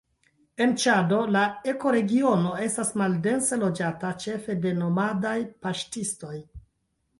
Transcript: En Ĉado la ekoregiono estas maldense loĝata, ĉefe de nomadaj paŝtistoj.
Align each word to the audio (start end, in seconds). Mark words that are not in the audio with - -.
En 0.63 0.71
Ĉado 0.83 1.19
la 1.35 1.43
ekoregiono 1.73 2.55
estas 2.69 2.91
maldense 3.03 3.61
loĝata, 3.65 4.13
ĉefe 4.25 4.59
de 4.67 4.75
nomadaj 4.81 5.37
paŝtistoj. 5.67 6.37